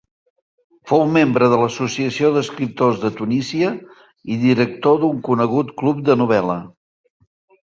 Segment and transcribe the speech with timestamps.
[0.91, 3.69] Fou membre de l'Associació d'Escriptors de Tunísia
[4.37, 6.59] i director d'un conegut club de novel·la.